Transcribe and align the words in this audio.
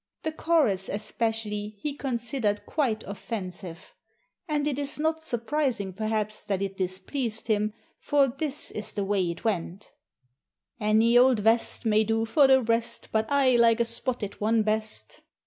The 0.23 0.31
chorus, 0.31 0.89
especially, 0.89 1.75
he 1.77 1.93
considered 1.93 2.65
quite 2.65 3.03
offensive. 3.03 3.93
And 4.47 4.65
it 4.67 4.79
is 4.79 4.97
not 4.97 5.21
surprising, 5.21 5.93
perhaps, 5.93 6.43
that 6.45 6.63
it 6.63 6.75
displeased 6.75 7.45
him, 7.45 7.73
for 7.99 8.29
this 8.29 8.71
is 8.71 8.93
the 8.93 9.05
way 9.05 9.29
it 9.29 9.43
went: 9.43 9.91
"Any 10.79 11.19
old 11.19 11.41
vest 11.41 11.85
May 11.85 12.03
do 12.03 12.25
for 12.25 12.47
the 12.47 12.63
rest; 12.63 13.09
But 13.11 13.31
I 13.31 13.57
like 13.57 13.79
a 13.79 13.85
spotted 13.85 14.41
one 14.41 14.63
best!" 14.63 15.21